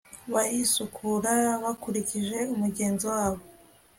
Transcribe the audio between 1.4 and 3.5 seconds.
bakurikije umugenzo wabo